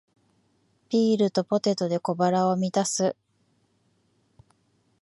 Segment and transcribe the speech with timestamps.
[0.89, 3.15] ビールとポテトで小腹を満たす